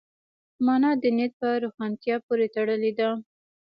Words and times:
مانا 0.65 0.91
د 1.01 1.03
نیت 1.17 1.33
په 1.41 1.47
روښانتیا 1.63 2.15
پورې 2.25 2.47
تړلې 2.55 2.91
ده. 2.99 3.09